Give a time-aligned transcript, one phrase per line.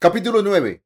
[0.00, 0.84] Capítulo 9.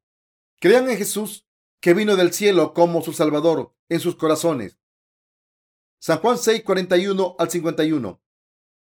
[0.59, 1.45] Crean en Jesús
[1.79, 4.79] que vino del cielo como su Salvador en sus corazones.
[5.99, 8.23] San Juan 6, 41 al 51.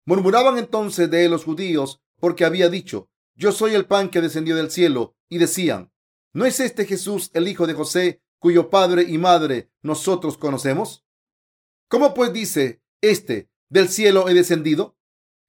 [0.05, 4.69] Murmuraban entonces de los judíos porque había dicho, yo soy el pan que descendió del
[4.69, 5.91] cielo, y decían,
[6.33, 11.03] ¿no es este Jesús el hijo de José, cuyo padre y madre nosotros conocemos?
[11.87, 14.95] ¿Cómo pues dice este, del cielo he descendido?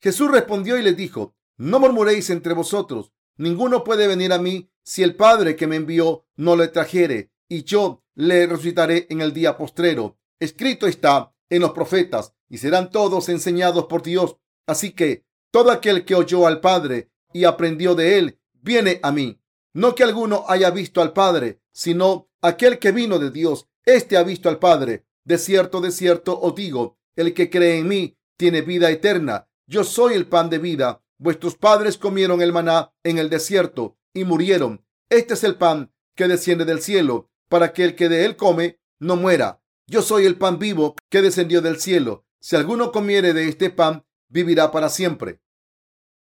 [0.01, 5.03] Jesús respondió y les dijo, no murmuréis entre vosotros, ninguno puede venir a mí si
[5.03, 9.57] el Padre que me envió no le trajere, y yo le resucitaré en el día
[9.57, 10.19] postrero.
[10.41, 14.37] Escrito está en los profetas, y serán todos enseñados por Dios.
[14.67, 19.41] Así que todo aquel que oyó al Padre y aprendió de él, viene a mí.
[19.75, 23.69] No que alguno haya visto al Padre, sino aquel que vino de Dios.
[23.85, 25.07] Este ha visto al Padre.
[25.25, 29.49] De cierto, de cierto os digo, el que cree en mí tiene vida eterna.
[29.67, 31.03] Yo soy el pan de vida.
[31.23, 34.85] Vuestros padres comieron el maná en el desierto y murieron.
[35.09, 38.81] Este es el pan que desciende del cielo, para que el que de él come
[38.99, 39.63] no muera.
[39.87, 42.27] Yo soy el pan vivo que descendió del cielo.
[42.41, 45.41] Si alguno comiere de este pan, vivirá para siempre.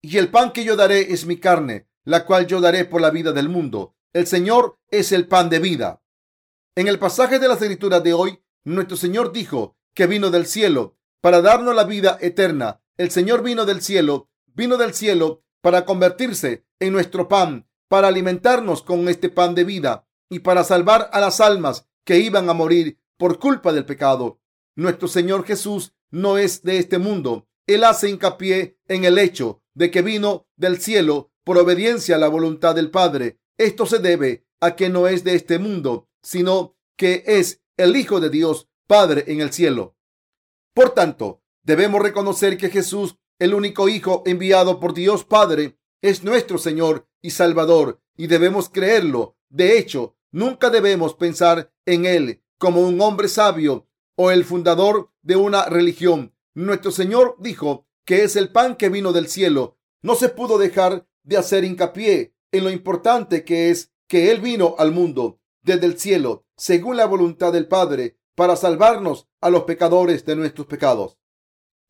[0.03, 3.09] Y el pan que yo daré es mi carne, la cual yo daré por la
[3.09, 3.97] vida del mundo.
[4.13, 6.03] El Señor es el pan de vida.
[6.75, 10.99] En el pasaje de las escrituras de hoy, nuestro Señor dijo que vino del cielo
[11.23, 12.83] para darnos la vida eterna.
[12.99, 18.83] El Señor vino del cielo, vino del cielo para convertirse en nuestro pan, para alimentarnos
[18.83, 22.99] con este pan de vida y para salvar a las almas que iban a morir
[23.19, 24.41] por culpa del pecado.
[24.77, 27.49] Nuestro Señor Jesús no es de este mundo.
[27.67, 32.29] Él hace hincapié en el hecho de que vino del cielo por obediencia a la
[32.29, 33.39] voluntad del Padre.
[33.59, 38.21] Esto se debe a que no es de este mundo, sino que es el Hijo
[38.21, 39.97] de Dios Padre en el cielo.
[40.75, 46.59] Por tanto, debemos reconocer que Jesús, el único Hijo enviado por Dios Padre, es nuestro
[46.59, 49.37] Señor y Salvador, y debemos creerlo.
[49.49, 55.37] De hecho, nunca debemos pensar en Él como un hombre sabio o el fundador de
[55.37, 56.35] una religión.
[56.55, 61.07] Nuestro Señor dijo que es el pan que vino del cielo, no se pudo dejar
[61.23, 65.99] de hacer hincapié en lo importante que es que Él vino al mundo desde el
[65.99, 71.20] cielo, según la voluntad del Padre, para salvarnos a los pecadores de nuestros pecados.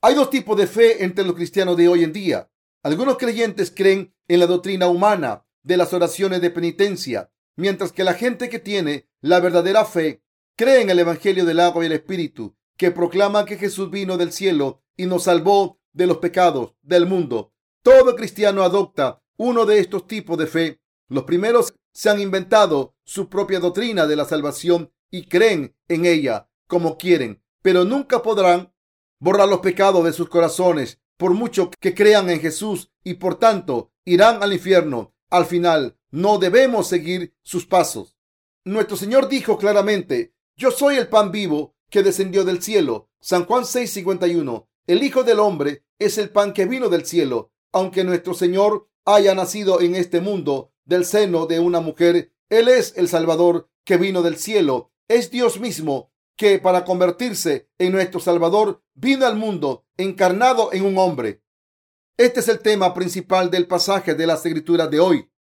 [0.03, 2.51] Hay dos tipos de fe entre los cristianos de hoy en día.
[2.83, 8.15] Algunos creyentes creen en la doctrina humana de las oraciones de penitencia, mientras que la
[8.15, 10.23] gente que tiene la verdadera fe
[10.57, 14.33] cree en el Evangelio del agua y el Espíritu, que proclama que Jesús vino del
[14.33, 17.53] cielo y nos salvó de los pecados del mundo.
[17.83, 20.81] Todo cristiano adopta uno de estos tipos de fe.
[21.09, 26.49] Los primeros se han inventado su propia doctrina de la salvación y creen en ella
[26.67, 28.73] como quieren, pero nunca podrán
[29.21, 33.93] borrar los pecados de sus corazones por mucho que crean en Jesús y por tanto
[34.05, 35.15] irán al infierno.
[35.29, 38.17] Al final, no debemos seguir sus pasos.
[38.65, 43.11] Nuestro Señor dijo claramente, yo soy el pan vivo que descendió del cielo.
[43.21, 44.67] San Juan 6:51.
[44.87, 47.53] El Hijo del Hombre es el pan que vino del cielo.
[47.73, 52.95] Aunque nuestro Señor haya nacido en este mundo del seno de una mujer, Él es
[52.97, 54.91] el Salvador que vino del cielo.
[55.07, 56.10] Es Dios mismo
[56.41, 61.43] que para convertirse en nuestro Salvador vino al mundo encarnado en un hombre.
[62.17, 65.31] Este es el tema principal del pasaje de las escrituras de hoy.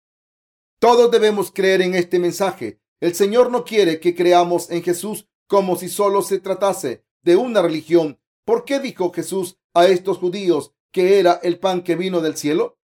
[0.79, 2.83] Todos debemos creer en este mensaje.
[3.01, 7.63] El Señor no quiere que creamos en Jesús como si solo se tratase de una
[7.63, 12.37] religión ¿Por qué dijo Jesús a estos judíos que era el pan que vino del
[12.37, 12.79] cielo?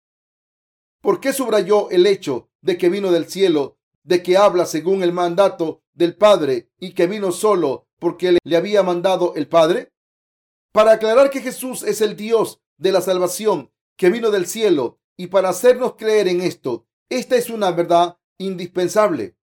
[1.02, 5.14] ¿Por qué subrayó el hecho de que vino del cielo, de que habla según el
[5.14, 9.94] mandato del Padre y que vino solo porque le había mandado el Padre?
[10.72, 15.28] Para aclarar que Jesús es el Dios de la salvación que vino del cielo y
[15.28, 19.38] para hacernos creer en esto, esta es una verdad indispensable.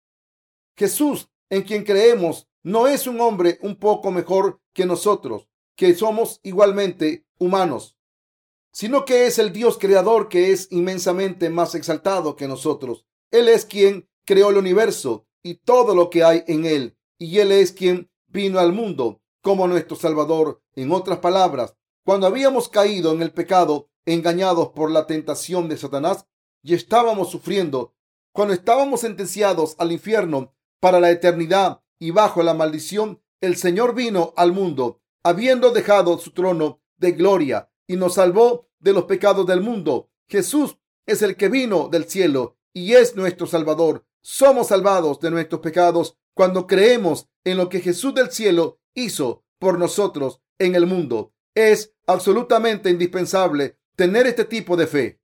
[0.76, 5.50] Jesús, en quien creemos, no es un hombre un poco mejor que nosotros
[5.80, 7.96] que somos igualmente humanos,
[8.74, 13.06] sino que es el Dios creador que es inmensamente más exaltado que nosotros.
[13.32, 17.54] Él es quien creó el universo y todo lo que hay en él, y Él
[17.54, 20.62] es quien vino al mundo como nuestro Salvador.
[20.76, 26.26] En otras palabras, cuando habíamos caído en el pecado, engañados por la tentación de Satanás,
[26.64, 27.94] y estábamos sufriendo,
[28.32, 34.34] cuando estábamos sentenciados al infierno para la eternidad y bajo la maldición, el Señor vino
[34.36, 39.62] al mundo habiendo dejado su trono de gloria y nos salvó de los pecados del
[39.62, 40.10] mundo.
[40.28, 44.06] Jesús es el que vino del cielo y es nuestro Salvador.
[44.22, 49.78] Somos salvados de nuestros pecados cuando creemos en lo que Jesús del cielo hizo por
[49.78, 51.34] nosotros en el mundo.
[51.54, 55.20] Es absolutamente indispensable tener este tipo de fe.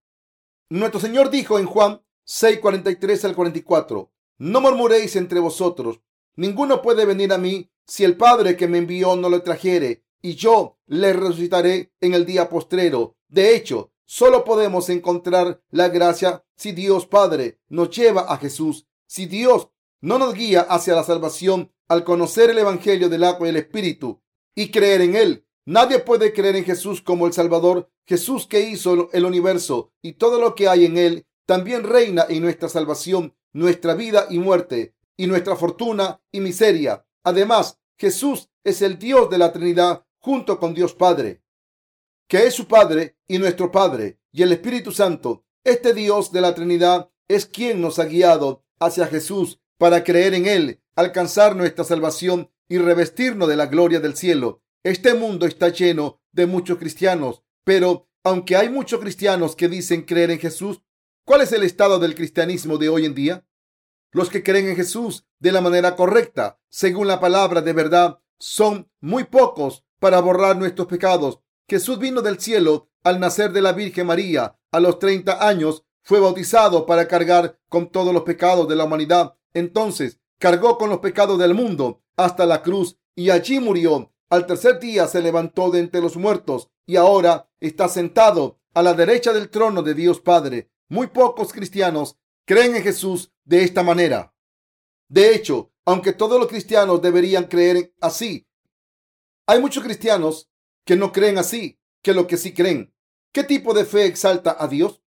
[0.70, 4.12] Nuestro Señor dijo en Juan 6, 43 al 44.
[4.40, 6.02] No murmuréis entre vosotros.
[6.36, 10.36] Ninguno puede venir a mí si el Padre que me envió no lo trajere, y
[10.36, 13.16] yo le resucitaré en el día postrero.
[13.30, 18.86] De hecho, solo podemos encontrar la gracia si Dios Padre nos lleva a Jesús.
[19.08, 19.70] Si Dios
[20.06, 24.22] no nos guía hacia la salvación al conocer el Evangelio del agua y el Espíritu
[24.54, 27.90] y creer en Él, nadie puede creer en Jesús como el Salvador.
[28.06, 32.44] Jesús que hizo el universo y todo lo que hay en Él, también reina en
[32.44, 37.04] nuestra salvación, nuestra vida y muerte, y nuestra fortuna y miseria.
[37.24, 41.42] Además, Jesús es el Dios de la Trinidad junto con Dios Padre,
[42.28, 45.46] que es su Padre y nuestro Padre, y el Espíritu Santo.
[45.64, 50.46] Este Dios de la Trinidad es quien nos ha guiado hacia Jesús para creer en
[50.46, 54.64] Él, alcanzar nuestra salvación y revestirnos de la gloria del cielo.
[54.84, 60.32] Este mundo está lleno de muchos cristianos, pero aunque hay muchos cristianos que dicen creer
[60.32, 60.82] en Jesús,
[61.26, 63.46] ¿cuál es el estado del cristianismo de hoy en día?
[64.12, 68.90] Los que creen en Jesús de la manera correcta, según la palabra de verdad, son
[69.02, 71.40] muy pocos para borrar nuestros pecados.
[71.68, 74.58] Jesús vino del cielo al nacer de la Virgen María.
[74.72, 79.36] A los 30 años fue bautizado para cargar con todos los pecados de la humanidad.
[79.56, 84.14] Entonces cargó con los pecados del mundo hasta la cruz y allí murió.
[84.30, 88.94] Al tercer día se levantó de entre los muertos y ahora está sentado a la
[88.94, 90.70] derecha del trono de Dios Padre.
[90.90, 94.36] Muy pocos cristianos creen en Jesús de esta manera.
[95.08, 98.48] De hecho, aunque todos los cristianos deberían creer así,
[99.48, 100.50] hay muchos cristianos
[100.84, 102.94] que no creen así, que lo que sí creen.
[103.32, 105.02] ¿Qué tipo de fe exalta a Dios?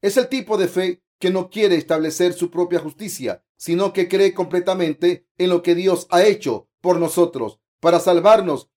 [0.00, 4.34] Es el tipo de fe que no quiere establecer su propia justicia, sino que cree
[4.34, 8.72] completamente en lo que Dios ha hecho por nosotros para salvarnos.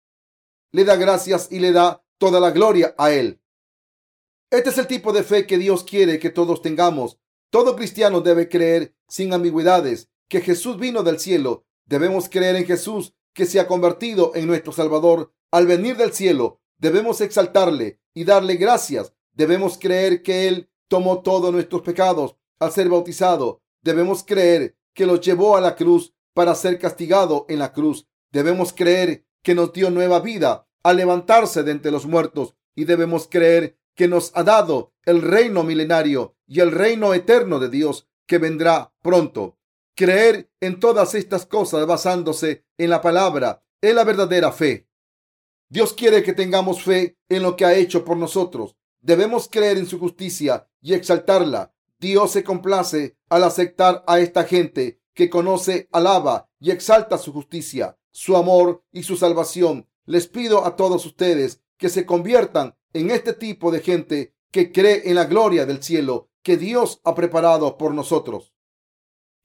[0.72, 3.42] Le da gracias y le da toda la gloria a Él.
[4.52, 7.18] Este es el tipo de fe que Dios quiere que todos tengamos.
[7.50, 11.66] Todo cristiano debe creer sin ambigüedades que Jesús vino del cielo.
[11.86, 16.62] Debemos creer en Jesús que se ha convertido en nuestro Salvador al venir del cielo.
[16.78, 19.14] Debemos exaltarle y darle gracias.
[19.34, 23.62] Debemos creer que Él tomó todos nuestros pecados al ser bautizado.
[23.82, 28.08] Debemos creer que los llevó a la cruz para ser castigado en la cruz.
[28.32, 33.28] Debemos creer que nos dio nueva vida al levantarse de entre los muertos y debemos
[33.28, 38.38] creer que nos ha dado el reino milenario y el reino eterno de Dios que
[38.38, 39.58] vendrá pronto.
[39.96, 44.88] Creer en todas estas cosas basándose en la palabra es la verdadera fe.
[45.70, 48.76] Dios quiere que tengamos fe en lo que ha hecho por nosotros.
[49.06, 51.72] Debemos creer en su justicia y exaltarla.
[52.00, 58.00] Dios se complace al aceptar a esta gente que conoce, alaba y exalta su justicia,
[58.10, 59.88] su amor y su salvación.
[60.06, 65.04] Les pido a todos ustedes que se conviertan en este tipo de gente que cree
[65.08, 68.56] en la gloria del cielo que Dios ha preparado por nosotros.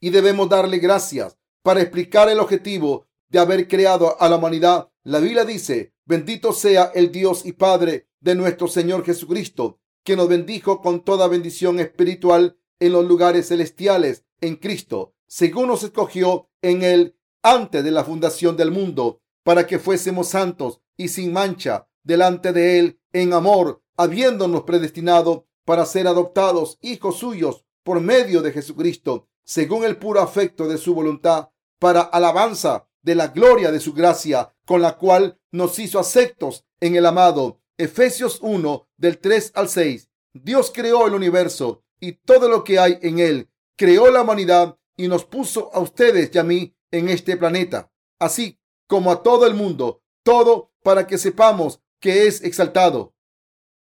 [0.00, 4.89] Y debemos darle gracias para explicar el objetivo de haber creado a la humanidad.
[5.02, 10.28] La Biblia dice, bendito sea el Dios y Padre de nuestro Señor Jesucristo, que nos
[10.28, 16.82] bendijo con toda bendición espiritual en los lugares celestiales en Cristo, según nos escogió en
[16.82, 22.52] Él antes de la fundación del mundo, para que fuésemos santos y sin mancha delante
[22.52, 29.28] de Él en amor, habiéndonos predestinado para ser adoptados hijos suyos por medio de Jesucristo,
[29.44, 31.48] según el puro afecto de su voluntad,
[31.78, 36.96] para alabanza de la gloria de su gracia, con la cual nos hizo aceptos en
[36.96, 37.60] el amado.
[37.78, 40.10] Efesios 1 del 3 al 6.
[40.32, 43.50] Dios creó el universo y todo lo que hay en él.
[43.76, 48.58] Creó la humanidad y nos puso a ustedes y a mí en este planeta, así
[48.86, 53.14] como a todo el mundo, todo para que sepamos que es exaltado,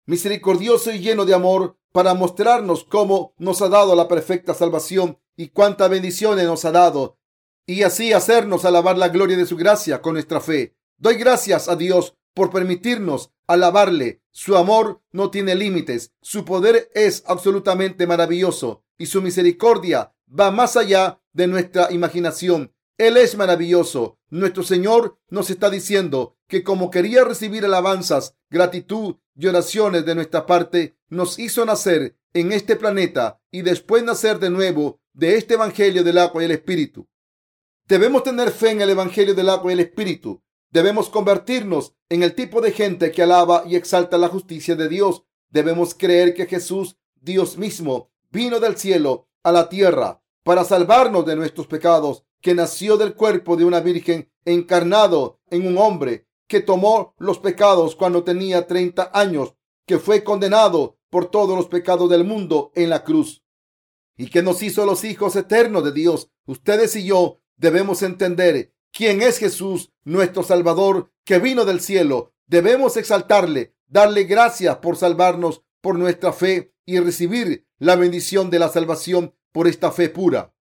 [0.07, 5.49] misericordioso y lleno de amor, para mostrarnos cómo nos ha dado la perfecta salvación y
[5.49, 7.18] cuántas bendiciones nos ha dado,
[7.69, 10.75] y así hacernos alabar la gloria de su gracia con nuestra fe.
[10.97, 14.23] Doy gracias a Dios por permitirnos alabarle.
[14.31, 20.79] Su amor no tiene límites, su poder es absolutamente maravilloso y su misericordia va más
[20.79, 22.73] allá de nuestra imaginación.
[22.97, 24.19] Él es maravilloso.
[24.31, 30.47] Nuestro Señor nos está diciendo que como quería recibir alabanzas, gratitud y oraciones de nuestra
[30.47, 36.03] parte, nos hizo nacer en este planeta y después nacer de nuevo de este Evangelio
[36.03, 37.07] del agua y el Espíritu.
[37.89, 40.43] Debemos tener fe en el Evangelio del agua y el Espíritu.
[40.71, 45.25] Debemos convertirnos en el tipo de gente que alaba y exalta la justicia de Dios.
[45.49, 51.37] Debemos creer que Jesús, Dios mismo, vino del cielo a la tierra para salvarnos de
[51.37, 57.15] nuestros pecados que nació del cuerpo de una virgen encarnado en un hombre que tomó
[57.17, 59.55] los pecados cuando tenía 30 años,
[59.87, 63.43] que fue condenado por todos los pecados del mundo en la cruz
[64.15, 66.31] y que nos hizo los hijos eternos de Dios.
[66.45, 72.33] Ustedes y yo debemos entender quién es Jesús, nuestro Salvador, que vino del cielo.
[72.47, 78.69] Debemos exaltarle, darle gracias por salvarnos por nuestra fe y recibir la bendición de la
[78.69, 80.55] salvación por esta fe pura.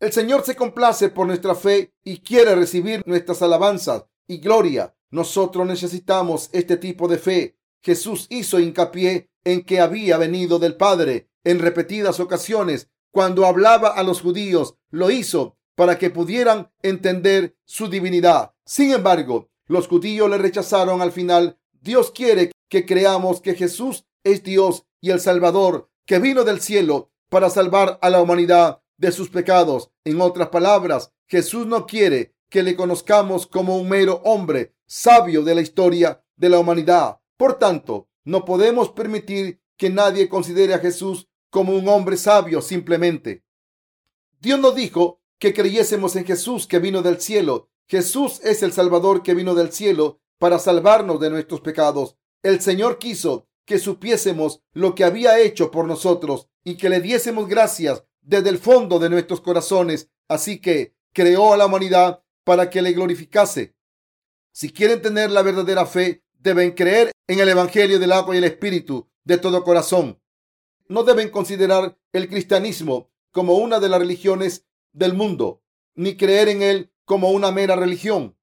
[0.00, 4.94] El Señor se complace por nuestra fe y quiere recibir nuestras alabanzas y gloria.
[5.10, 7.58] Nosotros necesitamos este tipo de fe.
[7.82, 12.90] Jesús hizo hincapié en que había venido del Padre en repetidas ocasiones.
[13.10, 18.52] Cuando hablaba a los judíos, lo hizo para que pudieran entender su divinidad.
[18.64, 21.56] Sin embargo, los judíos le rechazaron al final.
[21.80, 27.12] Dios quiere que creamos que Jesús es Dios y el Salvador, que vino del cielo
[27.28, 29.92] para salvar a la humanidad de sus pecados.
[30.02, 35.54] En otras palabras, Jesús no quiere que le conozcamos como un mero hombre sabio de
[35.54, 37.20] la historia de la humanidad.
[37.36, 43.44] Por tanto, no podemos permitir que nadie considere a Jesús como un hombre sabio simplemente.
[44.40, 47.68] Dios nos dijo que creyésemos en Jesús que vino del cielo.
[47.86, 52.16] Jesús es el Salvador que vino del cielo para salvarnos de nuestros pecados.
[52.42, 57.48] El Señor quiso que supiésemos lo que había hecho por nosotros y que le diésemos
[57.48, 60.10] gracias desde el fondo de nuestros corazones.
[60.28, 63.74] Así que creó a la humanidad para que le glorificase.
[64.52, 68.44] Si quieren tener la verdadera fe, deben creer en el Evangelio del agua y el
[68.44, 70.20] Espíritu de todo corazón.
[70.88, 74.66] No deben considerar el cristianismo como una de las religiones
[74.98, 75.62] del mundo,
[75.94, 78.36] ni creer en él como una mera religión.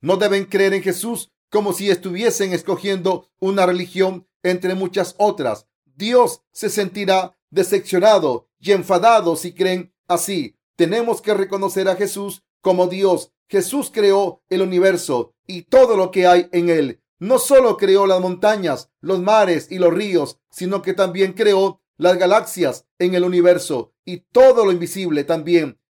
[0.00, 5.66] No deben creer en Jesús como si estuviesen escogiendo una religión entre muchas otras.
[5.84, 10.56] Dios se sentirá decepcionado y enfadados si creen así.
[10.76, 13.32] Tenemos que reconocer a Jesús como Dios.
[13.48, 17.00] Jesús creó el universo y todo lo que hay en él.
[17.18, 22.18] No solo creó las montañas, los mares y los ríos, sino que también creó las
[22.18, 25.80] galaxias en el universo y todo lo invisible también.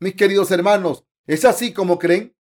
[0.00, 2.36] Mis queridos hermanos, ¿es así como creen?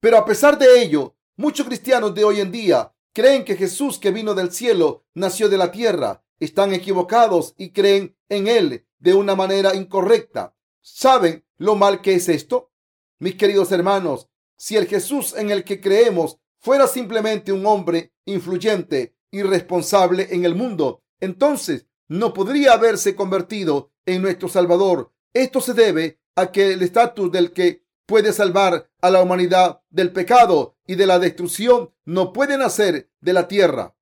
[0.00, 4.10] Pero a pesar de ello, muchos cristianos de hoy en día creen que Jesús que
[4.10, 9.36] vino del cielo nació de la tierra están equivocados y creen en Él de una
[9.36, 10.56] manera incorrecta.
[10.80, 12.72] ¿Saben lo mal que es esto?
[13.18, 19.14] Mis queridos hermanos, si el Jesús en el que creemos fuera simplemente un hombre influyente
[19.30, 25.12] y responsable en el mundo, entonces no podría haberse convertido en nuestro Salvador.
[25.32, 30.12] Esto se debe a que el estatus del que puede salvar a la humanidad del
[30.12, 33.94] pecado y de la destrucción no puede nacer de la tierra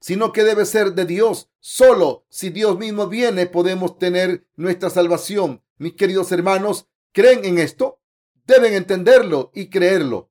[0.00, 1.50] sino que debe ser de Dios.
[1.58, 5.64] Solo si Dios mismo viene podemos tener nuestra salvación.
[5.78, 8.00] Mis queridos hermanos, ¿creen en esto?
[8.46, 10.30] Deben entenderlo y creerlo.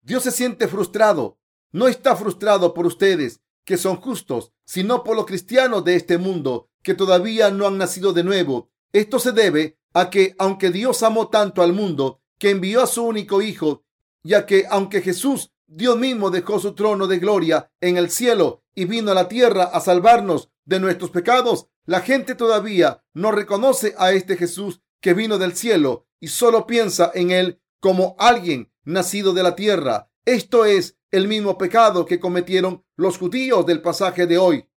[0.00, 1.38] Dios se siente frustrado.
[1.70, 6.68] No está frustrado por ustedes, que son justos, sino por los cristianos de este mundo,
[6.82, 8.70] que todavía no han nacido de nuevo.
[8.92, 13.04] Esto se debe a que, aunque Dios amó tanto al mundo, que envió a su
[13.04, 13.84] único Hijo,
[14.22, 18.84] ya que aunque Jesús, Dios mismo dejó su trono de gloria en el cielo y
[18.84, 24.12] vino a la tierra a salvarnos de nuestros pecados, la gente todavía no reconoce a
[24.12, 29.42] este Jesús que vino del cielo y solo piensa en él como alguien nacido de
[29.42, 30.10] la tierra.
[30.24, 34.68] Esto es el mismo pecado que cometieron los judíos del pasaje de hoy,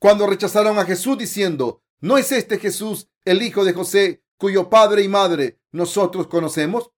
[0.00, 5.02] cuando rechazaron a Jesús diciendo, ¿no es este Jesús el hijo de José, cuyo padre
[5.02, 6.90] y madre nosotros conocemos?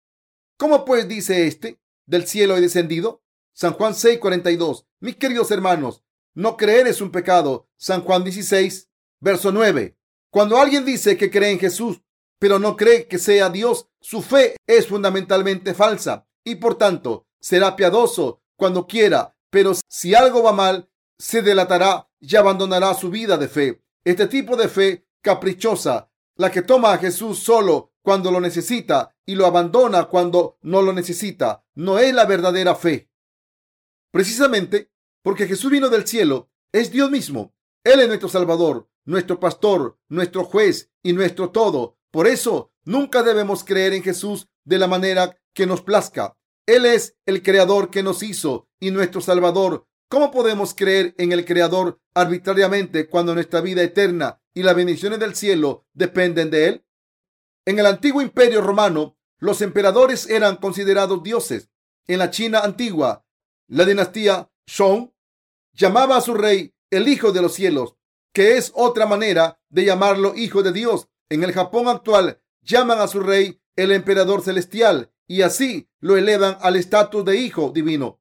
[0.57, 3.23] ¿Cómo pues dice este, del cielo he descendido?
[3.53, 4.87] San Juan 6:42.
[5.01, 6.03] Mis queridos hermanos,
[6.35, 7.69] no creer es un pecado.
[7.77, 8.89] San Juan 16,
[9.21, 9.99] verso 9.
[10.31, 12.01] Cuando alguien dice que cree en Jesús,
[12.39, 17.77] pero no cree que sea Dios, su fe es fundamentalmente falsa y por tanto será
[17.77, 23.49] piadoso cuando quiera, pero si algo va mal, se delatará y abandonará su vida de
[23.49, 23.83] fe.
[24.05, 29.37] Este tipo de fe caprichosa, la que toma a Jesús solo cuando lo necesita y
[29.37, 33.11] lo abandona cuando no lo necesita, no es la verdadera fe.
[34.11, 34.91] Precisamente
[35.23, 37.55] porque Jesús vino del cielo, es Dios mismo.
[37.85, 41.99] Él es nuestro Salvador, nuestro pastor, nuestro juez y nuestro todo.
[42.11, 46.38] Por eso, nunca debemos creer en Jesús de la manera que nos plazca.
[46.69, 49.87] Él es el Creador que nos hizo y nuestro Salvador.
[50.11, 55.35] ¿Cómo podemos creer en el Creador arbitrariamente cuando nuestra vida eterna y las bendiciones del
[55.35, 56.85] cielo dependen de Él?
[57.65, 61.71] En el antiguo imperio romano, los emperadores eran considerados dioses.
[62.07, 63.25] En la China antigua,
[63.69, 65.11] la dinastía Shong
[65.73, 67.97] llamaba a su rey el Hijo de los cielos,
[68.35, 71.09] que es otra manera de llamarlo Hijo de Dios.
[71.31, 76.57] En el Japón actual llaman a su rey el Emperador Celestial y así lo elevan
[76.61, 78.21] al estatus de Hijo Divino.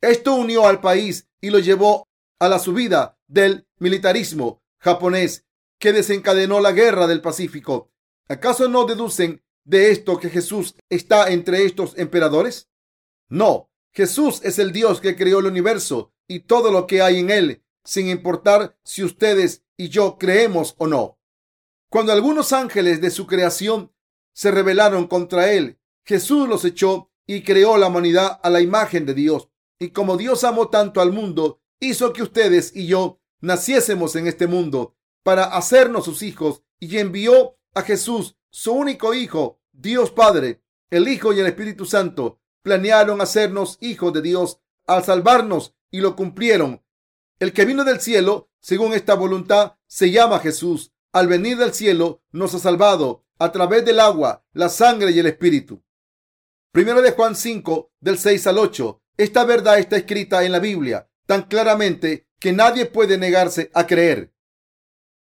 [0.00, 5.46] Esto unió al país y lo llevó a la subida del militarismo japonés,
[5.78, 7.90] que desencadenó la guerra del Pacífico.
[8.28, 12.68] ¿Acaso no deducen de esto que Jesús está entre estos emperadores?
[13.28, 17.30] No, Jesús es el Dios que creó el universo y todo lo que hay en
[17.30, 21.18] él, sin importar si ustedes y yo creemos o no.
[21.88, 23.92] Cuando algunos ángeles de su creación
[24.32, 29.14] se rebelaron contra él, Jesús los echó y creó la humanidad a la imagen de
[29.14, 29.48] Dios.
[29.78, 34.46] Y como Dios amó tanto al mundo, hizo que ustedes y yo naciésemos en este
[34.46, 41.08] mundo para hacernos sus hijos y envió a Jesús, su único hijo, Dios Padre, el
[41.08, 46.84] Hijo y el Espíritu Santo, planearon hacernos hijos de Dios al salvarnos y lo cumplieron.
[47.38, 50.92] El que vino del cielo, según esta voluntad, se llama Jesús.
[51.12, 55.26] Al venir del cielo, nos ha salvado a través del agua, la sangre y el
[55.26, 55.82] Espíritu.
[56.72, 59.02] Primero de Juan 5, del 6 al 8.
[59.18, 64.32] Esta verdad está escrita en la Biblia tan claramente que nadie puede negarse a creer.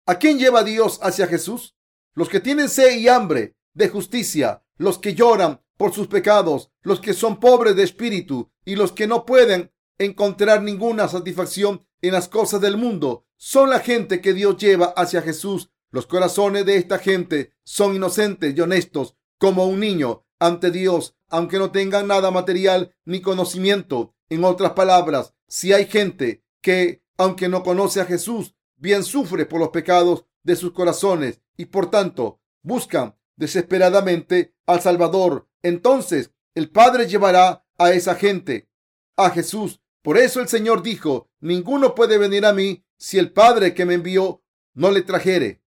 [0.07, 1.77] ¿A quién lleva Dios hacia Jesús?
[2.15, 6.99] Los que tienen sed y hambre de justicia, los que lloran por sus pecados, los
[6.99, 12.29] que son pobres de espíritu y los que no pueden encontrar ninguna satisfacción en las
[12.29, 15.71] cosas del mundo, son la gente que Dios lleva hacia Jesús.
[15.91, 21.59] Los corazones de esta gente son inocentes y honestos como un niño ante Dios, aunque
[21.59, 24.15] no tengan nada material ni conocimiento.
[24.29, 29.61] En otras palabras, si hay gente que, aunque no conoce a Jesús, bien sufre por
[29.61, 37.07] los pecados de sus corazones y por tanto buscan desesperadamente al Salvador, entonces el Padre
[37.07, 38.69] llevará a esa gente
[39.17, 39.81] a Jesús.
[40.03, 43.95] Por eso el Señor dijo, ninguno puede venir a mí si el Padre que me
[43.95, 44.43] envió
[44.75, 45.63] no le trajere.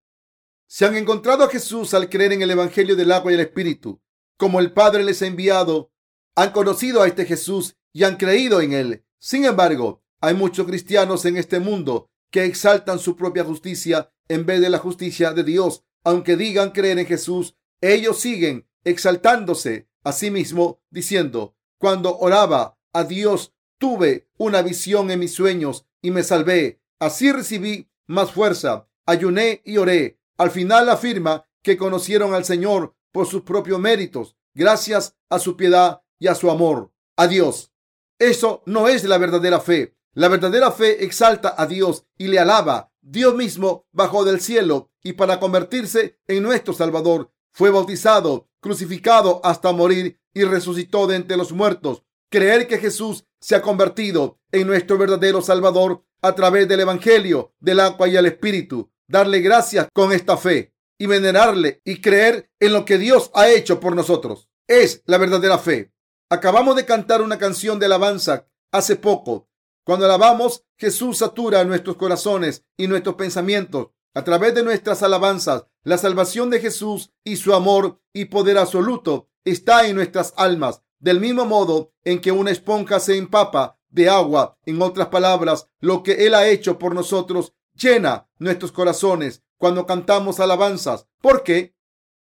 [0.68, 4.02] Se han encontrado a Jesús al creer en el Evangelio del agua y el Espíritu.
[4.38, 5.92] Como el Padre les ha enviado,
[6.36, 9.04] han conocido a este Jesús y han creído en él.
[9.18, 14.62] Sin embargo, hay muchos cristianos en este mundo que exaltan su propia justicia en vez
[14.62, 15.84] de la justicia de Dios.
[16.04, 23.04] Aunque digan creer en Jesús, ellos siguen exaltándose a sí mismo, diciendo, cuando oraba a
[23.04, 26.82] Dios, tuve una visión en mis sueños y me salvé.
[27.00, 28.88] Así recibí más fuerza.
[29.06, 30.20] Ayuné y oré.
[30.38, 36.02] Al final afirma que conocieron al Señor por sus propios méritos, gracias a su piedad
[36.20, 37.72] y a su amor a Dios.
[38.20, 39.96] Eso no es la verdadera fe.
[40.14, 42.92] La verdadera fe exalta a Dios y le alaba.
[43.02, 49.72] Dios mismo bajó del cielo y para convertirse en nuestro Salvador fue bautizado, crucificado hasta
[49.72, 52.04] morir y resucitó de entre los muertos.
[52.30, 57.80] Creer que Jesús se ha convertido en nuestro verdadero Salvador a través del Evangelio, del
[57.80, 58.92] agua y el Espíritu.
[59.08, 63.80] Darle gracias con esta fe y venerarle y creer en lo que Dios ha hecho
[63.80, 64.50] por nosotros.
[64.68, 65.94] Es la verdadera fe.
[66.30, 69.50] Acabamos de cantar una canción de alabanza hace poco.
[69.86, 75.66] Cuando alabamos, Jesús satura nuestros corazones y nuestros pensamientos a través de nuestras alabanzas.
[75.84, 80.82] La salvación de Jesús y su amor y poder absoluto está en nuestras almas.
[81.00, 86.04] Del mismo modo en que una esponja se empapa de agua, en otras palabras, lo
[86.04, 91.08] que Él ha hecho por nosotros llena nuestros corazones cuando cantamos alabanzas.
[91.22, 91.76] ¿Por qué?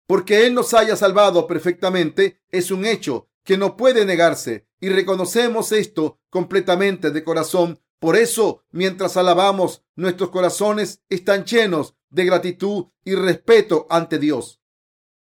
[0.07, 5.71] Porque Él nos haya salvado perfectamente es un hecho que no puede negarse y reconocemos
[5.71, 7.79] esto completamente de corazón.
[7.99, 14.61] Por eso, mientras alabamos, nuestros corazones están llenos de gratitud y respeto ante Dios.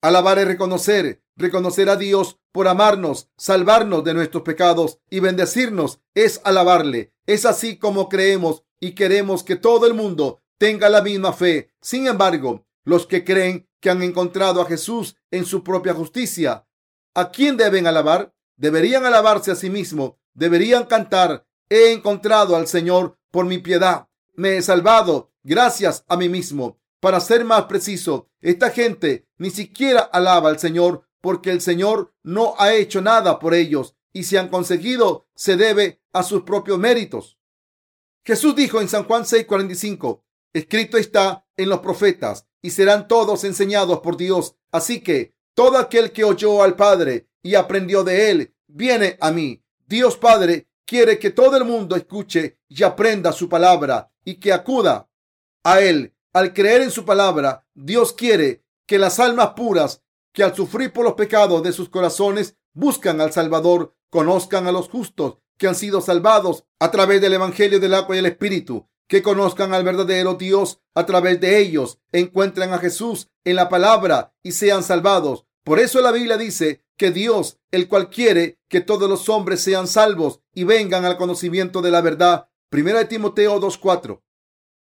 [0.02, 6.42] Alabar es reconocer, reconocer a Dios por amarnos, salvarnos de nuestros pecados y bendecirnos es
[6.44, 7.14] alabarle.
[7.28, 11.72] Es así como creemos y queremos que todo el mundo tenga la misma fe.
[11.82, 16.68] Sin embargo, los que creen que han encontrado a Jesús en su propia justicia,
[17.16, 18.36] ¿a quién deben alabar?
[18.58, 24.58] Deberían alabarse a sí mismos, deberían cantar, he encontrado al Señor por mi piedad, me
[24.58, 26.80] he salvado gracias a mí mismo.
[27.00, 32.54] Para ser más preciso, esta gente ni siquiera alaba al Señor porque el Señor no
[32.60, 37.40] ha hecho nada por ellos y si han conseguido se debe a sus propios méritos.
[38.24, 40.22] Jesús dijo en San Juan 6:45,
[40.54, 44.56] escrito está en los profetas y serán todos enseñados por Dios.
[44.72, 49.64] Así que todo aquel que oyó al Padre y aprendió de él, viene a mí.
[49.88, 55.10] Dios Padre quiere que todo el mundo escuche y aprenda su palabra y que acuda
[55.64, 56.14] a él.
[56.34, 61.04] Al creer en su palabra, Dios quiere que las almas puras que al sufrir por
[61.04, 66.02] los pecados de sus corazones buscan al Salvador, conozcan a los justos que han sido
[66.02, 70.80] salvados a través del Evangelio del agua y el Espíritu que conozcan al verdadero Dios
[70.96, 75.46] a través de ellos, encuentren a Jesús en la palabra y sean salvados.
[75.66, 79.90] Por eso la Biblia dice que Dios, el cual quiere que todos los hombres sean
[79.90, 82.48] salvos y vengan al conocimiento de la verdad.
[82.70, 84.22] Primera de Timoteo 2.4.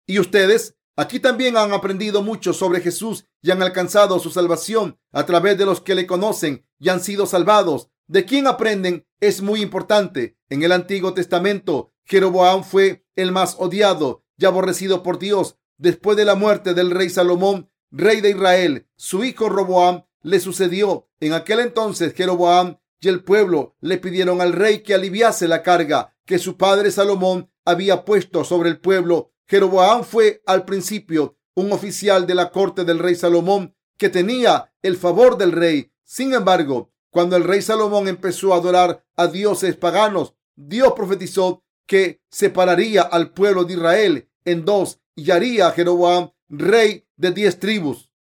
[0.06, 5.24] Y ustedes Aquí también han aprendido mucho sobre Jesús y han alcanzado su salvación a
[5.26, 7.88] través de los que le conocen y han sido salvados.
[8.08, 10.36] De quién aprenden es muy importante.
[10.48, 15.58] En el Antiguo Testamento, Jeroboam fue el más odiado y aborrecido por Dios.
[15.76, 21.08] Después de la muerte del rey Salomón, rey de Israel, su hijo Roboam le sucedió.
[21.20, 26.16] En aquel entonces Jeroboam y el pueblo le pidieron al rey que aliviase la carga
[26.24, 32.26] que su padre Salomón había puesto sobre el pueblo Jeroboam fue al principio un oficial
[32.26, 35.90] de la corte del rey Salomón que tenía el favor del rey.
[36.04, 42.20] Sin embargo, cuando el rey Salomón empezó a adorar a dioses paganos, Dios profetizó que
[42.30, 48.12] separaría al pueblo de Israel en dos y haría a Jeroboam rey de diez tribus.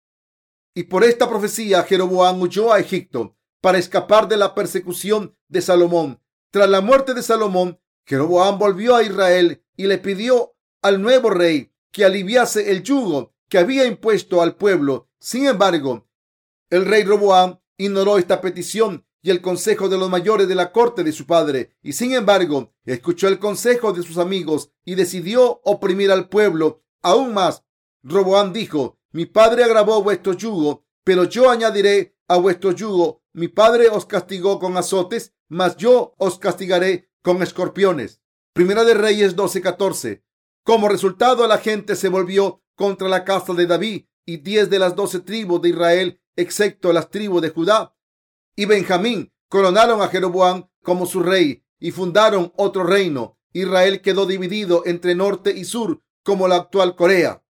[0.73, 6.21] Y por esta profecía Jeroboam huyó a Egipto para escapar de la persecución de Salomón.
[6.49, 11.73] Tras la muerte de Salomón, Jeroboam volvió a Israel y le pidió al nuevo rey
[11.91, 15.10] que aliviase el yugo que había impuesto al pueblo.
[15.19, 16.08] Sin embargo,
[16.69, 21.03] el rey Roboam ignoró esta petición y el consejo de los mayores de la corte
[21.03, 26.11] de su padre, y sin embargo, escuchó el consejo de sus amigos y decidió oprimir
[26.11, 27.65] al pueblo aún más.
[28.03, 33.21] Roboam dijo, mi padre agravó vuestro yugo, pero yo añadiré a vuestro yugo.
[33.33, 38.21] Mi padre os castigó con azotes, mas yo os castigaré con escorpiones.
[38.53, 40.23] Primera de Reyes 12:14.
[40.63, 44.95] Como resultado, la gente se volvió contra la casa de David y diez de las
[44.95, 47.96] doce tribus de Israel, excepto las tribus de Judá
[48.57, 53.37] y Benjamín, coronaron a Jeroboam como su rey y fundaron otro reino.
[53.53, 57.43] Israel quedó dividido entre norte y sur, como la actual Corea.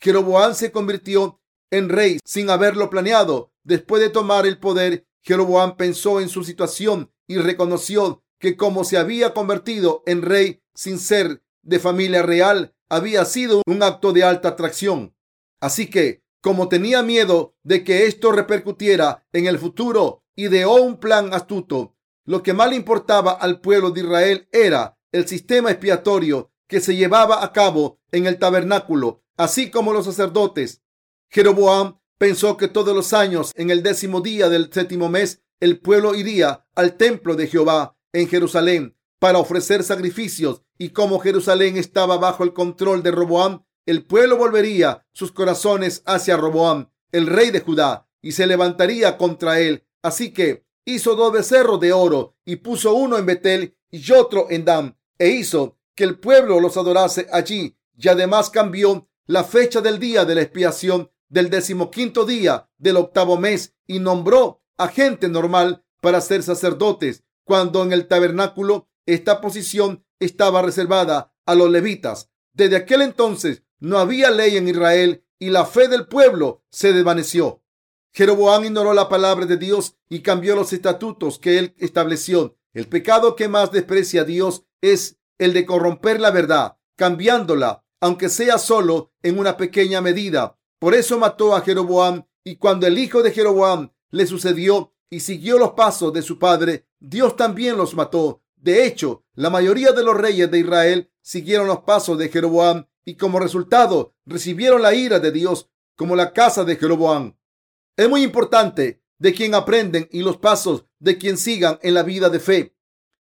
[0.00, 1.40] Jeroboam se convirtió
[1.70, 3.52] en rey sin haberlo planeado.
[3.64, 8.96] Después de tomar el poder, Jeroboam pensó en su situación y reconoció que como se
[8.96, 14.48] había convertido en rey sin ser de familia real había sido un acto de alta
[14.48, 15.14] atracción.
[15.60, 21.34] Así que, como tenía miedo de que esto repercutiera en el futuro, ideó un plan
[21.34, 21.96] astuto.
[22.24, 26.94] Lo que más le importaba al pueblo de Israel era el sistema expiatorio que se
[26.94, 30.82] llevaba a cabo en el tabernáculo, así como los sacerdotes.
[31.30, 36.14] Jeroboam pensó que todos los años, en el décimo día del séptimo mes, el pueblo
[36.14, 42.44] iría al templo de Jehová en Jerusalén para ofrecer sacrificios y como Jerusalén estaba bajo
[42.44, 48.08] el control de Roboam, el pueblo volvería sus corazones hacia Roboam, el rey de Judá,
[48.20, 49.85] y se levantaría contra él.
[50.06, 54.64] Así que hizo dos becerros de oro y puso uno en Betel y otro en
[54.64, 59.98] Dan, e hizo que el pueblo los adorase allí, y además cambió la fecha del
[59.98, 65.84] día de la expiación del decimoquinto día del octavo mes y nombró a gente normal
[66.00, 72.30] para ser sacerdotes, cuando en el tabernáculo esta posición estaba reservada a los levitas.
[72.52, 77.64] Desde aquel entonces no había ley en Israel y la fe del pueblo se desvaneció.
[78.16, 82.56] Jeroboam ignoró la palabra de Dios y cambió los estatutos que él estableció.
[82.72, 88.30] El pecado que más desprecia a Dios es el de corromper la verdad, cambiándola, aunque
[88.30, 90.58] sea solo en una pequeña medida.
[90.78, 95.58] Por eso mató a Jeroboam y cuando el hijo de Jeroboam le sucedió y siguió
[95.58, 100.16] los pasos de su padre, Dios también los mató de hecho, la mayoría de los
[100.16, 105.30] reyes de Israel siguieron los pasos de Jeroboam y como resultado recibieron la ira de
[105.30, 107.36] Dios como la casa de Jeroboam.
[107.96, 112.28] Es muy importante de quien aprenden y los pasos de quien sigan en la vida
[112.28, 112.76] de fe.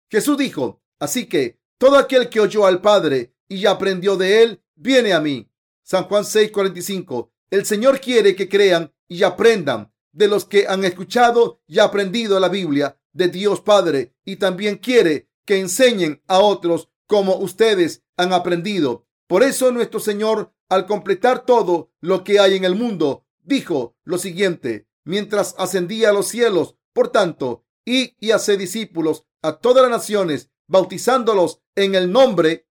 [0.09, 5.12] Jesús dijo, así que todo aquel que oyó al Padre y aprendió de él, viene
[5.12, 5.50] a mí.
[5.83, 7.33] San Juan 6:45.
[7.50, 12.48] El Señor quiere que crean y aprendan de los que han escuchado y aprendido la
[12.48, 19.06] Biblia de Dios Padre y también quiere que enseñen a otros como ustedes han aprendido.
[19.26, 24.18] Por eso nuestro Señor, al completar todo lo que hay en el mundo, dijo lo
[24.18, 29.90] siguiente, mientras ascendía a los cielos, por tanto, y y hace discípulos a todas las
[29.90, 32.66] naciones, bautizándolos en el nombre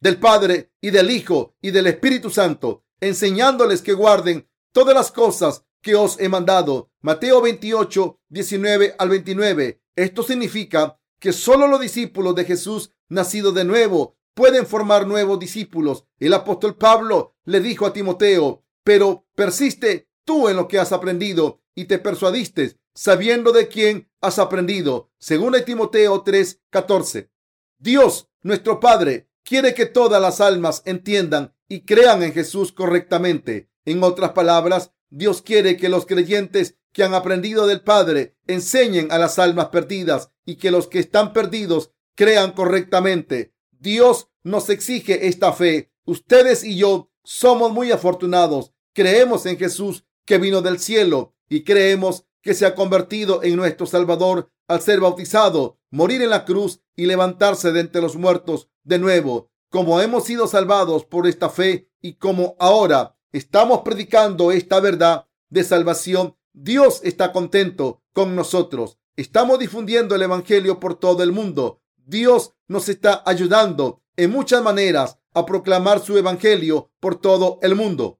[0.00, 5.64] del Padre y del Hijo y del Espíritu Santo, enseñándoles que guarden todas las cosas
[5.82, 6.90] que os he mandado.
[7.00, 9.82] Mateo 28, 19 al 29.
[9.96, 16.04] Esto significa que solo los discípulos de Jesús nacidos de nuevo pueden formar nuevos discípulos.
[16.18, 21.60] El apóstol Pablo le dijo a Timoteo, pero persiste tú en lo que has aprendido
[21.74, 25.10] y te persuadiste sabiendo de quién has aprendido.
[25.18, 27.32] Según Timoteo 3, 14.
[27.80, 33.70] Dios, nuestro Padre, quiere que todas las almas entiendan y crean en Jesús correctamente.
[33.84, 39.18] En otras palabras, Dios quiere que los creyentes que han aprendido del Padre enseñen a
[39.18, 43.52] las almas perdidas y que los que están perdidos crean correctamente.
[43.72, 45.90] Dios nos exige esta fe.
[46.04, 48.72] Ustedes y yo somos muy afortunados.
[48.92, 53.86] Creemos en Jesús que vino del cielo y creemos que se ha convertido en nuestro
[53.86, 58.98] Salvador al ser bautizado, morir en la cruz y levantarse de entre los muertos de
[58.98, 59.50] nuevo.
[59.68, 65.64] Como hemos sido salvados por esta fe y como ahora estamos predicando esta verdad de
[65.64, 68.98] salvación, Dios está contento con nosotros.
[69.16, 71.82] Estamos difundiendo el Evangelio por todo el mundo.
[71.96, 78.19] Dios nos está ayudando en muchas maneras a proclamar su Evangelio por todo el mundo.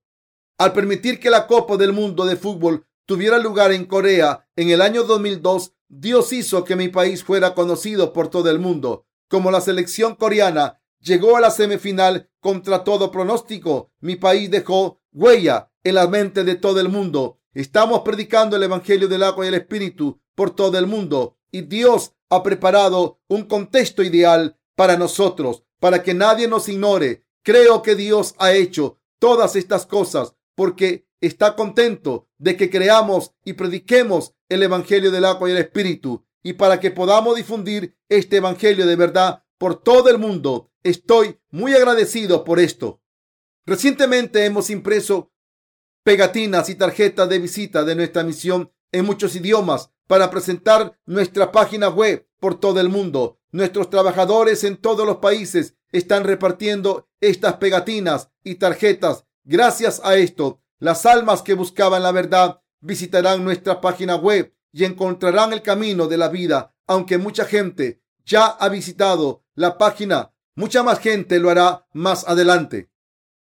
[0.60, 4.82] Al permitir que la Copa del Mundo de Fútbol tuviera lugar en Corea en el
[4.82, 9.06] año 2002, Dios hizo que mi país fuera conocido por todo el mundo.
[9.26, 15.72] Como la selección coreana llegó a la semifinal contra todo pronóstico, mi país dejó huella
[15.82, 17.38] en la mente de todo el mundo.
[17.54, 22.12] Estamos predicando el Evangelio del agua y el Espíritu por todo el mundo y Dios
[22.28, 27.24] ha preparado un contexto ideal para nosotros, para que nadie nos ignore.
[27.42, 33.54] Creo que Dios ha hecho todas estas cosas porque está contento de que creamos y
[33.54, 38.86] prediquemos el Evangelio del agua y el Espíritu y para que podamos difundir este Evangelio
[38.86, 40.72] de verdad por todo el mundo.
[40.82, 43.02] Estoy muy agradecido por esto.
[43.66, 45.32] Recientemente hemos impreso
[46.02, 51.88] pegatinas y tarjetas de visita de nuestra misión en muchos idiomas para presentar nuestra página
[51.88, 53.38] web por todo el mundo.
[53.52, 59.26] Nuestros trabajadores en todos los países están repartiendo estas pegatinas y tarjetas.
[59.44, 65.52] Gracias a esto, las almas que buscaban la verdad visitarán nuestra página web y encontrarán
[65.52, 66.74] el camino de la vida.
[66.86, 72.90] Aunque mucha gente ya ha visitado la página, mucha más gente lo hará más adelante.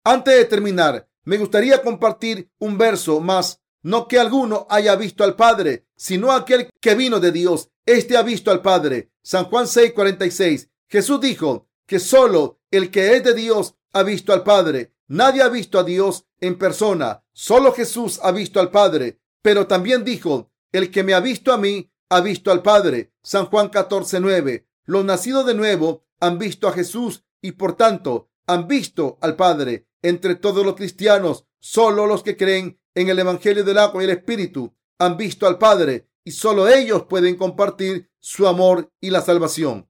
[0.03, 3.61] Antes de terminar, me gustaría compartir un verso más.
[3.81, 7.69] No que alguno haya visto al Padre, sino aquel que vino de Dios.
[7.85, 9.11] Este ha visto al Padre.
[9.21, 10.69] San Juan 6:46.
[10.87, 14.92] Jesús dijo que solo el que es de Dios ha visto al Padre.
[15.13, 17.23] Nadie ha visto a Dios en persona.
[17.33, 19.21] Solo Jesús ha visto al Padre.
[19.43, 23.13] Pero también dijo, el que me ha visto a mí, ha visto al Padre.
[23.21, 24.65] San Juan 14:9.
[24.85, 29.87] Los nacidos de nuevo han visto a Jesús y por tanto han visto al Padre.
[30.01, 34.17] Entre todos los cristianos, solo los que creen en el Evangelio del agua y el
[34.17, 39.87] Espíritu han visto al Padre y solo ellos pueden compartir su amor y la salvación.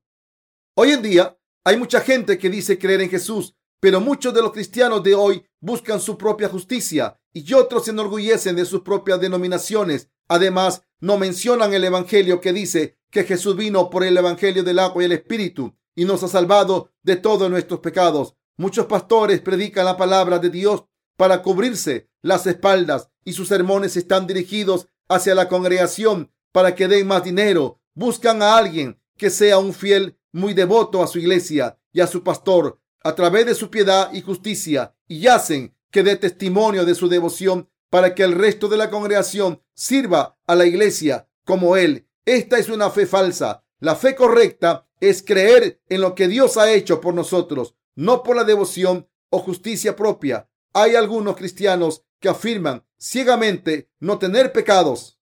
[0.76, 4.54] Hoy en día hay mucha gente que dice creer en Jesús, pero muchos de los
[4.54, 10.10] cristianos de hoy buscan su propia justicia y otros se enorgullecen de sus propias denominaciones.
[10.30, 15.04] Además, no mencionan el Evangelio que dice que Jesús vino por el Evangelio del agua
[15.04, 18.36] y el Espíritu y nos ha salvado de todos nuestros pecados.
[18.56, 20.86] Muchos pastores predican la palabra de Dios
[21.18, 27.06] para cubrirse las espaldas y sus sermones están dirigidos hacia la congregación para que den
[27.06, 27.82] más dinero.
[27.96, 32.24] Buscan a alguien que sea un fiel muy devoto a su iglesia y a su
[32.24, 37.08] pastor a través de su piedad y justicia y hacen que dé testimonio de su
[37.08, 42.08] devoción para que el resto de la congregación sirva a la iglesia como él.
[42.26, 43.64] Esta es una fe falsa.
[43.80, 48.36] La fe correcta es creer en lo que Dios ha hecho por nosotros, no por
[48.36, 50.50] la devoción o justicia propia.
[50.74, 55.20] Hay algunos cristianos que afirman ciegamente no tener pecados,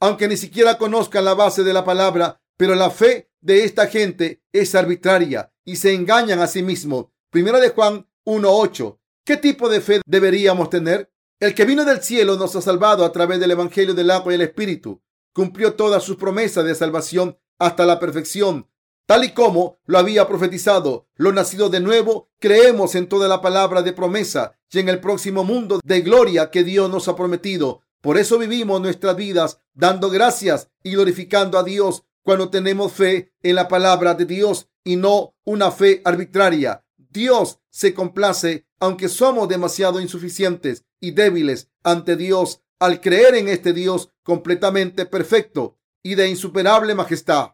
[0.00, 4.42] aunque ni siquiera conozcan la base de la palabra, pero la fe de esta gente
[4.52, 7.06] es arbitraria y se engañan a sí mismos.
[7.30, 8.98] Primera de Juan 1.8.
[9.24, 11.12] ¿Qué tipo de fe deberíamos tener?
[11.40, 14.36] El que vino del cielo nos ha salvado a través del Evangelio del agua y
[14.36, 15.02] el Espíritu.
[15.32, 18.68] Cumplió todas sus promesas de salvación hasta la perfección
[19.08, 21.08] tal y como lo había profetizado.
[21.16, 25.44] Los nacidos de nuevo creemos en toda la palabra de promesa y en el próximo
[25.44, 27.80] mundo de gloria que Dios nos ha prometido.
[28.02, 33.54] Por eso vivimos nuestras vidas dando gracias y glorificando a Dios cuando tenemos fe en
[33.54, 36.84] la palabra de Dios y no una fe arbitraria.
[37.10, 43.72] Dios se complace aunque somos demasiado insuficientes y débiles ante Dios al creer en este
[43.72, 47.52] Dios completamente perfecto y de insuperable majestad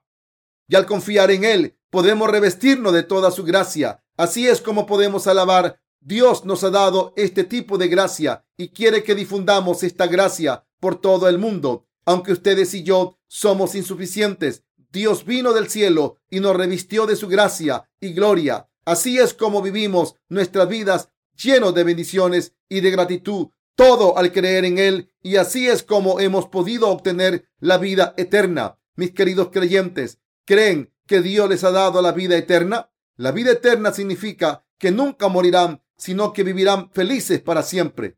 [0.68, 4.02] y al confiar en Él podemos revestirnos de toda su gracia.
[4.16, 5.80] Así es como podemos alabar.
[6.00, 11.00] Dios nos ha dado este tipo de gracia y quiere que difundamos esta gracia por
[11.00, 11.86] todo el mundo.
[12.04, 17.28] Aunque ustedes y yo somos insuficientes, Dios vino del cielo y nos revistió de su
[17.28, 18.68] gracia y gloria.
[18.84, 24.64] Así es como vivimos nuestras vidas llenos de bendiciones y de gratitud, todo al creer
[24.64, 28.78] en Él, y así es como hemos podido obtener la vida eterna.
[28.94, 32.90] Mis queridos creyentes, creen que Dios les ha dado la vida eterna?
[33.16, 38.16] La vida eterna significa que nunca morirán, sino que vivirán felices para siempre.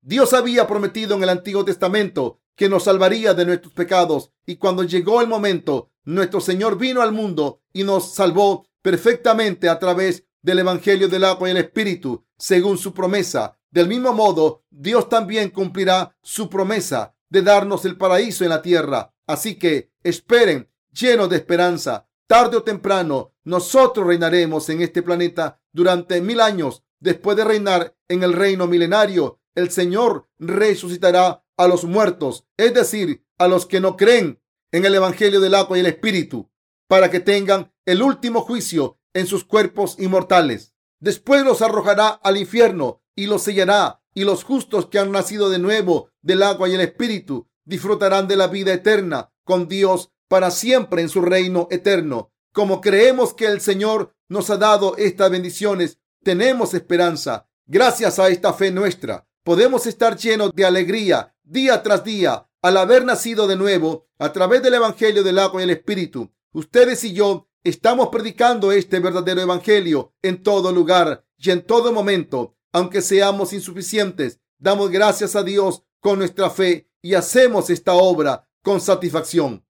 [0.00, 4.82] Dios había prometido en el Antiguo Testamento que nos salvaría de nuestros pecados y cuando
[4.82, 10.58] llegó el momento, nuestro Señor vino al mundo y nos salvó perfectamente a través del
[10.58, 13.58] Evangelio del agua y el Espíritu, según su promesa.
[13.70, 19.14] Del mismo modo, Dios también cumplirá su promesa de darnos el paraíso en la tierra.
[19.26, 22.06] Así que esperen, llenos de esperanza.
[22.26, 26.82] Tarde o temprano, nosotros reinaremos en este planeta durante mil años.
[27.00, 33.24] Después de reinar en el reino milenario, el Señor resucitará a los muertos, es decir,
[33.38, 34.40] a los que no creen
[34.70, 36.50] en el Evangelio del agua y el Espíritu,
[36.88, 40.74] para que tengan el último juicio en sus cuerpos inmortales.
[41.00, 45.58] Después los arrojará al infierno y los sellará, y los justos que han nacido de
[45.58, 51.02] nuevo del agua y el Espíritu disfrutarán de la vida eterna con Dios para siempre
[51.02, 52.32] en su reino eterno.
[52.52, 57.48] Como creemos que el Señor nos ha dado estas bendiciones, tenemos esperanza.
[57.66, 63.04] Gracias a esta fe nuestra, podemos estar llenos de alegría día tras día al haber
[63.04, 66.32] nacido de nuevo a través del Evangelio del agua y el Espíritu.
[66.52, 72.56] Ustedes y yo estamos predicando este verdadero Evangelio en todo lugar y en todo momento.
[72.72, 78.80] Aunque seamos insuficientes, damos gracias a Dios con nuestra fe y hacemos esta obra con
[78.80, 79.64] satisfacción.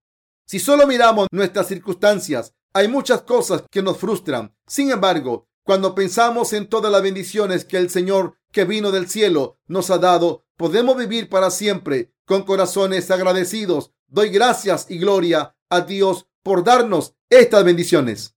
[0.46, 4.54] Si solo miramos nuestras circunstancias, hay muchas cosas que nos frustran.
[4.66, 9.58] Sin embargo, cuando pensamos en todas las bendiciones que el Señor que vino del cielo
[9.66, 13.92] nos ha dado, podemos vivir para siempre con corazones agradecidos.
[14.06, 18.36] Doy gracias y gloria a Dios por darnos estas bendiciones.